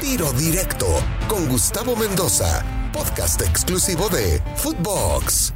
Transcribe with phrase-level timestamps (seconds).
[0.00, 0.86] Tiro Directo
[1.28, 5.52] con Gustavo Mendoza, podcast exclusivo de Footbox.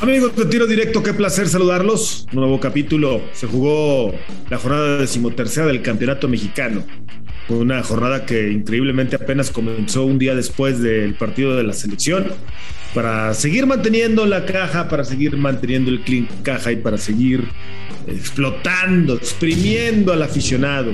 [0.00, 2.26] Amigos de Tiro Directo, qué placer saludarlos.
[2.32, 3.22] nuevo capítulo.
[3.32, 4.12] Se jugó
[4.50, 6.82] la jornada decimotercera del Campeonato Mexicano.
[7.48, 12.32] Una jornada que increíblemente apenas comenzó un día después del partido de la selección
[12.94, 17.44] para seguir manteniendo la caja, para seguir manteniendo el clean caja y para seguir
[18.08, 20.92] explotando, exprimiendo al aficionado,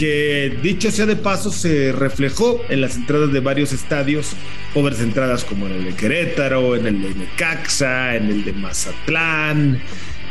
[0.00, 4.32] que dicho sea de paso se reflejó en las entradas de varios estadios,
[4.72, 9.78] pobres entradas como en el de Querétaro, en el de Necaxa, en el de Mazatlán,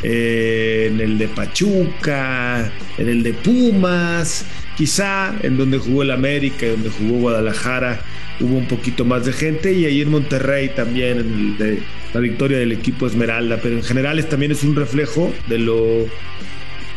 [0.01, 4.43] eh, en el de Pachuca, en el de Pumas,
[4.75, 8.01] quizá en donde jugó el América y donde jugó Guadalajara
[8.39, 11.79] hubo un poquito más de gente y ahí en Monterrey también en el de
[12.15, 16.07] la victoria del equipo Esmeralda, pero en general también es un reflejo de lo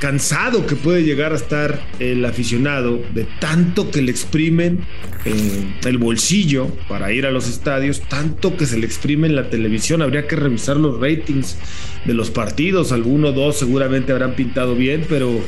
[0.02, 4.80] cansado que puede llegar a estar el aficionado de tanto que le exprimen
[5.25, 9.48] eh, el bolsillo para ir a los estadios, tanto que se le exprime en la
[9.48, 10.03] televisión.
[10.03, 11.56] Habría que revisar los ratings
[12.05, 12.91] de los partidos.
[12.91, 15.41] Alguno o dos seguramente habrán pintado bien, pero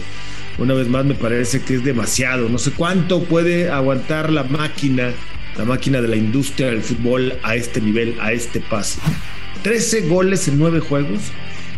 [0.58, 2.48] una vez más me parece que es demasiado.
[2.48, 5.10] No sé cuánto puede aguantar la máquina,
[5.58, 9.00] la máquina de la industria del fútbol a este nivel, a este paso.
[9.64, 11.22] 13 goles en 9 juegos,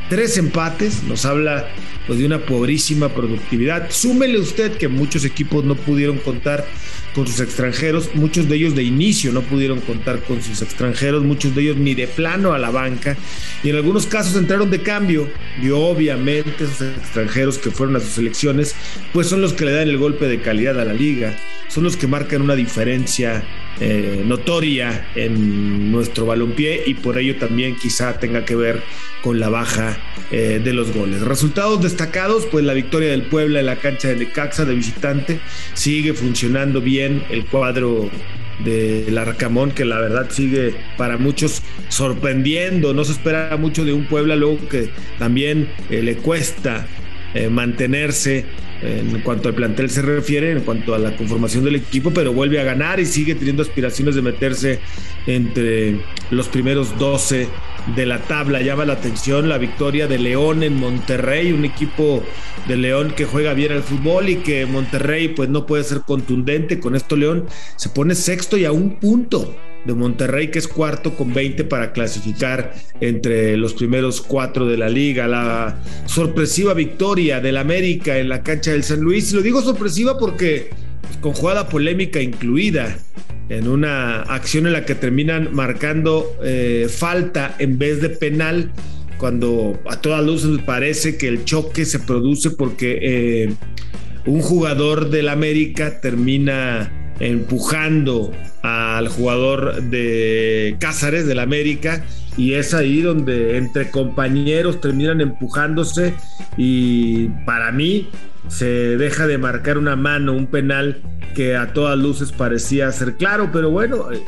[0.08, 1.68] 3 empates, nos habla
[2.06, 3.90] pues, de una pobrísima productividad.
[3.90, 6.66] Súmele usted que muchos equipos no pudieron contar
[7.14, 11.54] con sus extranjeros, muchos de ellos de inicio no pudieron contar con sus extranjeros, muchos
[11.54, 13.16] de ellos ni de plano a la banca,
[13.64, 15.26] y en algunos casos entraron de cambio,
[15.62, 18.74] y obviamente esos extranjeros que fueron a sus selecciones,
[19.14, 21.38] pues son los que le dan el golpe de calidad a la liga,
[21.68, 23.42] son los que marcan una diferencia
[23.78, 28.82] eh, notoria en nuestro balompié y por ello también quizá tenga que ver
[29.22, 29.98] con la baja
[30.30, 31.20] eh, de los goles.
[31.20, 35.40] Resultados destacados, pues la victoria del Puebla en la cancha de Necaxa de visitante,
[35.74, 38.08] sigue funcionando bien el cuadro
[38.64, 42.94] del Arcamón, que la verdad sigue para muchos sorprendiendo.
[42.94, 44.88] No se espera mucho de un Puebla, luego que
[45.18, 46.86] también eh, le cuesta
[47.50, 48.46] mantenerse
[48.82, 52.60] en cuanto al plantel se refiere, en cuanto a la conformación del equipo, pero vuelve
[52.60, 54.80] a ganar y sigue teniendo aspiraciones de meterse
[55.26, 56.00] entre
[56.30, 57.48] los primeros 12
[57.94, 58.60] de la tabla.
[58.60, 62.22] Llama la atención la victoria de León en Monterrey, un equipo
[62.66, 66.80] de León que juega bien al fútbol y que Monterrey pues no puede ser contundente.
[66.80, 71.14] Con esto León se pone sexto y a un punto de Monterrey, que es cuarto
[71.14, 75.26] con 20 para clasificar entre los primeros cuatro de la liga.
[75.26, 79.32] La sorpresiva victoria del América en la cancha del San Luis.
[79.32, 80.70] Lo digo sorpresiva porque
[81.02, 82.98] pues, con jugada polémica incluida
[83.48, 88.72] en una acción en la que terminan marcando eh, falta en vez de penal
[89.18, 93.52] cuando a todas luces parece que el choque se produce porque eh,
[94.26, 98.32] un jugador del América termina empujando
[98.62, 102.04] al jugador de Cázares del América
[102.36, 106.14] y es ahí donde entre compañeros terminan empujándose
[106.56, 108.08] y para mí
[108.48, 108.66] se
[108.96, 111.00] deja de marcar una mano, un penal
[111.34, 114.22] que a todas luces parecía ser claro, pero bueno, eh,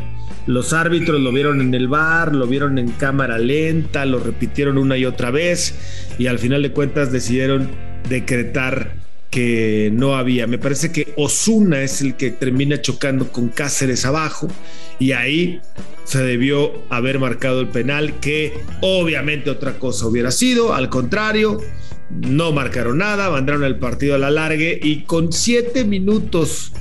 [0.47, 4.97] los árbitros lo vieron en el bar, lo vieron en cámara lenta, lo repitieron una
[4.97, 5.75] y otra vez
[6.19, 7.69] y al final de cuentas decidieron
[8.09, 8.93] decretar
[9.31, 10.47] que no había.
[10.47, 14.49] Me parece que Osuna es el que termina chocando con Cáceres abajo
[14.99, 15.61] y ahí
[16.05, 20.75] se debió haber marcado el penal que obviamente otra cosa hubiera sido.
[20.75, 21.61] Al contrario,
[22.11, 26.73] no marcaron nada, mandaron el partido a la largue y con siete minutos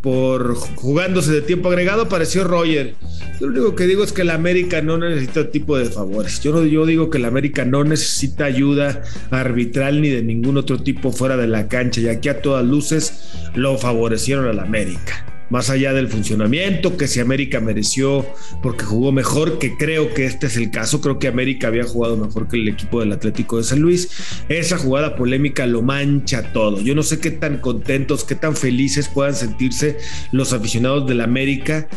[0.00, 2.94] por jugándose de tiempo agregado, apareció Roger.
[3.40, 6.40] Yo lo único que digo es que el América no necesita tipo de favores.
[6.42, 10.82] Yo, no, yo digo que el América no necesita ayuda arbitral ni de ningún otro
[10.82, 15.68] tipo fuera de la cancha, y aquí a todas luces lo favorecieron al América más
[15.68, 18.24] allá del funcionamiento, que si América mereció
[18.62, 22.16] porque jugó mejor, que creo que este es el caso, creo que América había jugado
[22.16, 24.08] mejor que el equipo del Atlético de San Luis,
[24.48, 26.80] esa jugada polémica lo mancha todo.
[26.80, 29.98] Yo no sé qué tan contentos, qué tan felices puedan sentirse
[30.32, 31.88] los aficionados del América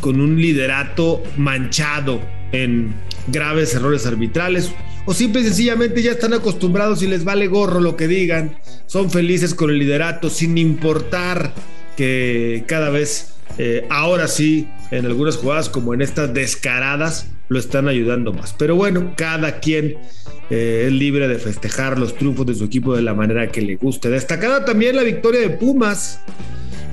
[0.00, 2.20] con un liderato manchado
[2.52, 2.94] en
[3.28, 4.70] graves errores arbitrales
[5.06, 9.10] o simple y sencillamente ya están acostumbrados y les vale gorro lo que digan, son
[9.10, 11.54] felices con el liderato sin importar
[11.98, 17.88] que cada vez, eh, ahora sí, en algunas jugadas como en estas descaradas, lo están
[17.88, 18.54] ayudando más.
[18.56, 19.96] Pero bueno, cada quien
[20.48, 23.74] eh, es libre de festejar los triunfos de su equipo de la manera que le
[23.74, 24.10] guste.
[24.10, 26.20] Destacada también la victoria de Pumas.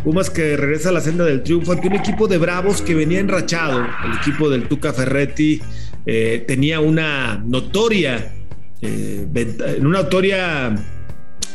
[0.04, 3.19] Pumas que regresa a la senda del triunfo ante un equipo de Bravos que venía
[3.19, 3.86] enrachado.
[4.06, 5.62] El equipo del Tuca Ferretti
[6.07, 8.34] eh, tenía una notoria,
[8.81, 10.75] en una notoria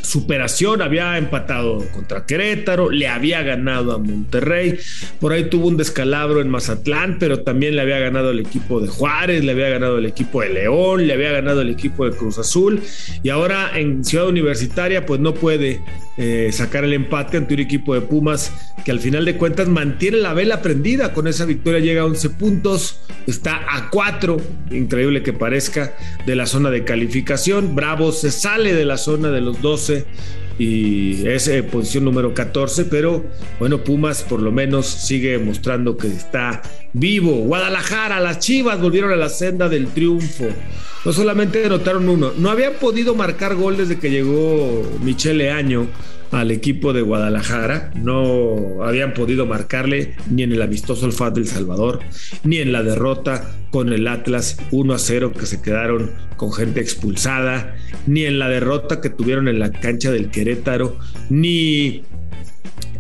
[0.03, 4.79] superación, había empatado contra Querétaro, le había ganado a Monterrey,
[5.21, 8.89] por ahí tuvo un descalabro en Mazatlán, pero también le había ganado el equipo de
[8.89, 12.39] Juárez, le había ganado el equipo de León, le había ganado el equipo de Cruz
[12.39, 12.81] Azul
[13.23, 15.81] y ahora en Ciudad Universitaria pues no puede
[16.23, 18.53] eh, sacar el empate ante un equipo de Pumas
[18.85, 21.15] que al final de cuentas mantiene la vela prendida.
[21.15, 24.37] Con esa victoria llega a 11 puntos, está a 4,
[24.71, 25.95] increíble que parezca,
[26.27, 27.75] de la zona de calificación.
[27.75, 30.05] Bravo se sale de la zona de los 12
[30.61, 33.25] y es eh, posición número 14, pero
[33.59, 36.61] bueno, Pumas por lo menos sigue mostrando que está
[36.93, 37.33] vivo.
[37.37, 40.45] Guadalajara, las Chivas volvieron a la senda del triunfo.
[41.03, 45.87] No solamente anotaron uno, no habían podido marcar gol desde que llegó Michele Año
[46.31, 47.93] al equipo de Guadalajara.
[47.95, 52.01] No habían podido marcarle ni en el amistoso El del Salvador,
[52.45, 56.81] ni en la derrota con el Atlas 1 a 0 que se quedaron con gente
[56.81, 60.99] expulsada, ni en la derrota que tuvieron en la cancha del Querétaro,
[61.29, 62.03] ni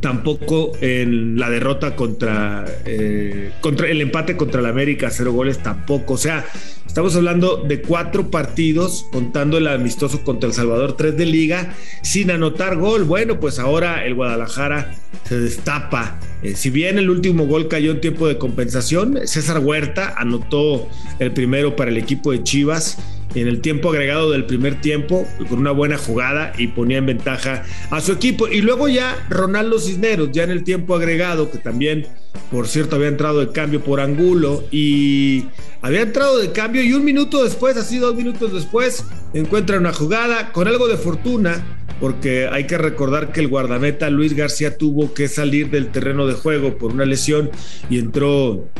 [0.00, 6.14] tampoco en la derrota contra, eh, contra el empate contra el América, cero goles tampoco.
[6.14, 6.46] O sea,
[6.86, 12.30] estamos hablando de cuatro partidos, contando el amistoso contra El Salvador, tres de liga, sin
[12.30, 13.04] anotar gol.
[13.04, 14.94] Bueno, pues ahora el Guadalajara
[15.24, 16.18] se destapa.
[16.42, 20.88] Eh, si bien el último gol cayó en tiempo de compensación, César Huerta anotó
[21.18, 22.98] el primero para el equipo de Chivas
[23.34, 27.64] en el tiempo agregado del primer tiempo con una buena jugada y ponía en ventaja
[27.90, 28.48] a su equipo.
[28.48, 32.06] Y luego ya Ronaldo Cisneros, ya en el tiempo agregado, que también,
[32.50, 35.44] por cierto, había entrado de cambio por Angulo y
[35.82, 40.52] había entrado de cambio y un minuto después, así dos minutos después, encuentra una jugada
[40.52, 41.76] con algo de fortuna.
[42.00, 46.32] Porque hay que recordar que el guardameta Luis García tuvo que salir del terreno de
[46.32, 47.50] juego por una lesión
[47.90, 48.70] y entró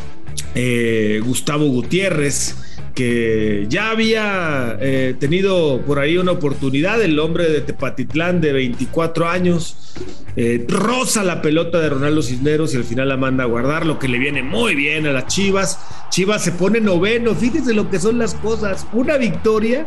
[0.54, 2.56] eh, Gustavo Gutiérrez
[2.94, 9.28] que ya había eh, tenido por ahí una oportunidad, el hombre de Tepatitlán de 24
[9.28, 9.94] años,
[10.36, 13.98] eh, roza la pelota de Ronaldo Cisneros y al final la manda a guardar, lo
[13.98, 15.78] que le viene muy bien a las Chivas.
[16.10, 19.86] Chivas se pone noveno, fíjense lo que son las cosas, una victoria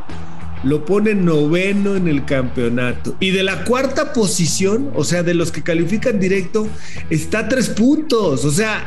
[0.63, 3.15] lo pone noveno en el campeonato.
[3.19, 6.67] Y de la cuarta posición, o sea, de los que califican directo,
[7.09, 8.45] está a tres puntos.
[8.45, 8.85] O sea,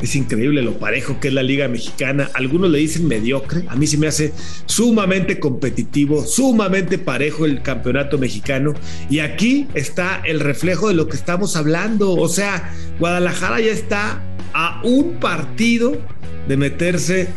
[0.00, 2.30] es increíble lo parejo que es la Liga Mexicana.
[2.34, 3.64] Algunos le dicen mediocre.
[3.68, 4.32] A mí sí me hace
[4.66, 8.74] sumamente competitivo, sumamente parejo el campeonato mexicano.
[9.08, 12.12] Y aquí está el reflejo de lo que estamos hablando.
[12.12, 14.22] O sea, Guadalajara ya está
[14.52, 16.00] a un partido
[16.46, 17.28] de meterse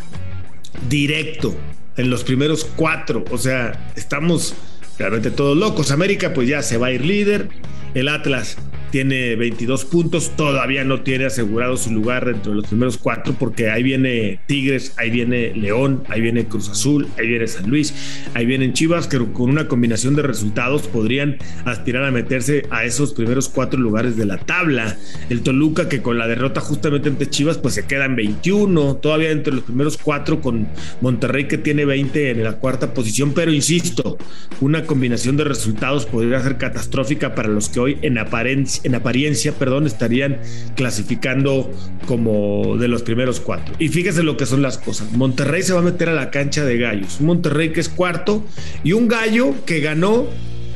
[0.88, 1.54] directo
[1.96, 3.24] en los primeros cuatro.
[3.30, 4.54] O sea, estamos
[4.98, 5.90] realmente todos locos.
[5.90, 7.48] América pues ya se va a ir líder.
[7.94, 8.58] El Atlas
[8.90, 13.70] tiene 22 puntos, todavía no tiene asegurado su lugar dentro de los primeros cuatro porque
[13.70, 17.94] ahí viene Tigres, ahí viene León, ahí viene Cruz Azul, ahí viene San Luis,
[18.34, 23.12] ahí vienen Chivas que con una combinación de resultados podrían aspirar a meterse a esos
[23.12, 24.96] primeros cuatro lugares de la tabla.
[25.28, 29.30] El Toluca que con la derrota justamente ante Chivas pues se queda en 21, todavía
[29.30, 30.68] entre los primeros cuatro con
[31.00, 34.18] Monterrey que tiene 20 en la cuarta posición, pero insisto,
[34.60, 39.52] una combinación de resultados podría ser catastrófica para los que hoy en apariencia en apariencia,
[39.52, 40.38] perdón, estarían
[40.76, 41.70] clasificando
[42.06, 43.74] como de los primeros cuatro.
[43.78, 45.12] Y fíjese lo que son las cosas.
[45.12, 47.20] Monterrey se va a meter a la cancha de gallos.
[47.20, 48.44] Monterrey que es cuarto
[48.84, 50.26] y un gallo que ganó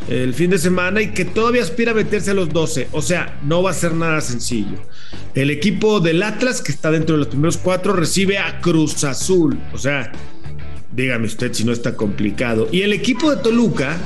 [0.08, 2.88] el fin de semana y que todavía aspira a meterse a los 12.
[2.92, 4.76] O sea, no va a ser nada sencillo.
[5.34, 9.58] El equipo del Atlas, que está dentro de los primeros cuatro, recibe a Cruz Azul.
[9.72, 10.12] O sea,
[10.94, 12.68] dígame usted si no está complicado.
[12.72, 13.98] Y el equipo de Toluca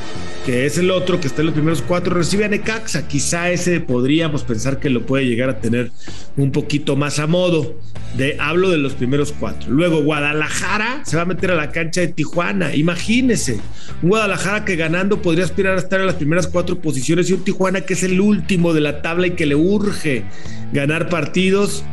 [0.49, 3.07] que es el otro que está en los primeros cuatro, recibe a Necaxa.
[3.07, 5.91] Quizá ese podríamos pensar que lo puede llegar a tener
[6.39, 7.77] un poquito más a modo.
[8.17, 9.71] De, hablo de los primeros cuatro.
[9.71, 12.75] Luego Guadalajara se va a meter a la cancha de Tijuana.
[12.75, 13.61] Imagínese,
[14.03, 17.45] un Guadalajara que ganando podría aspirar a estar en las primeras cuatro posiciones y un
[17.45, 20.25] Tijuana que es el último de la tabla y que le urge
[20.73, 21.85] ganar partidos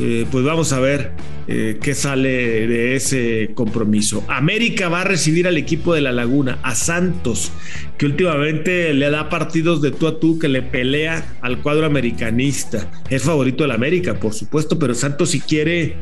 [0.00, 1.12] eh, pues vamos a ver
[1.50, 4.22] eh, qué sale de ese compromiso.
[4.28, 7.52] América va a recibir al equipo de La Laguna, a Santos,
[7.96, 12.90] que últimamente le da partidos de tú a tú, que le pelea al cuadro americanista.
[13.08, 15.96] Es favorito del América, por supuesto, pero Santos si quiere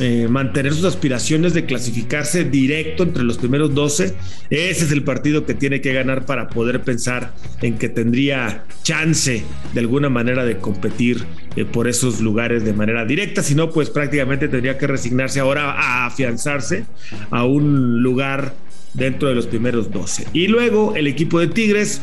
[0.00, 4.14] eh, mantener sus aspiraciones de clasificarse directo entre los primeros 12.
[4.50, 7.32] Ese es el partido que tiene que ganar para poder pensar
[7.62, 11.24] en que tendría chance de alguna manera de competir
[11.54, 13.42] eh, por esos lugares de manera directa.
[13.42, 16.86] Si no, pues prácticamente tendría que resignarse ahora a afianzarse
[17.30, 18.54] a un lugar
[18.94, 20.26] dentro de los primeros 12.
[20.32, 22.00] Y luego el equipo de Tigres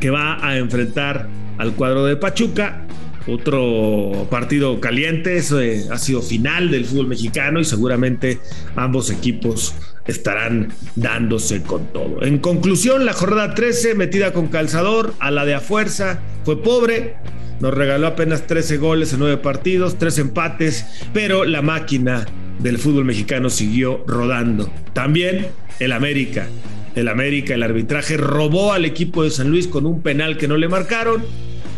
[0.00, 2.84] que va a enfrentar al cuadro de Pachuca
[3.26, 8.38] otro partido caliente, eso eh, ha sido final del fútbol mexicano y seguramente
[8.76, 9.74] ambos equipos
[10.06, 12.22] estarán dándose con todo.
[12.22, 17.16] En conclusión, la jornada 13 metida con calzador, a la de a fuerza, fue pobre,
[17.60, 20.84] nos regaló apenas 13 goles en 9 partidos, 3 empates,
[21.14, 22.26] pero la máquina
[22.58, 24.70] del fútbol mexicano siguió rodando.
[24.92, 25.46] También
[25.80, 26.46] el América.
[26.94, 30.56] El América, el arbitraje robó al equipo de San Luis con un penal que no
[30.56, 31.24] le marcaron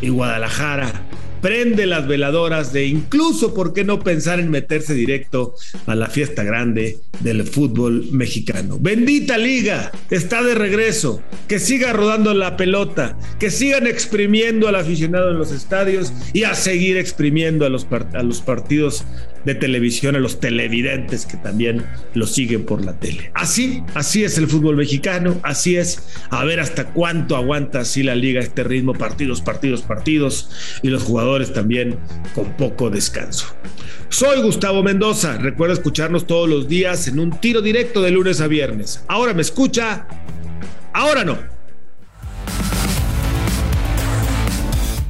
[0.02, 1.05] y Guadalajara
[1.40, 5.54] prende las veladoras de incluso, ¿por qué no pensar en meterse directo
[5.86, 8.78] a la fiesta grande del fútbol mexicano?
[8.80, 15.30] Bendita liga, está de regreso, que siga rodando la pelota, que sigan exprimiendo al aficionado
[15.30, 19.04] en los estadios y a seguir exprimiendo a los, a los partidos
[19.46, 23.30] de televisión, a los televidentes que también lo siguen por la tele.
[23.32, 28.16] Así, así es el fútbol mexicano, así es, a ver hasta cuánto aguanta así la
[28.16, 30.50] liga este ritmo, partidos, partidos, partidos,
[30.82, 31.04] y los
[31.52, 31.98] también
[32.34, 33.46] con poco descanso.
[34.08, 38.46] Soy Gustavo Mendoza, recuerda escucharnos todos los días en un tiro directo de lunes a
[38.46, 39.04] viernes.
[39.08, 40.06] Ahora me escucha,
[40.92, 41.36] ahora no.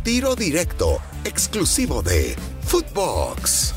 [0.03, 3.75] Tiro directo, exclusivo de Footbox.